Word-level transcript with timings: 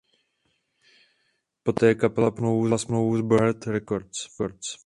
Poté 1.63 1.95
kapela 1.95 2.31
podepsala 2.31 2.77
smlouvu 2.77 3.17
s 3.17 3.21
Burning 3.21 3.43
Heart 3.65 3.67
Records. 3.67 4.77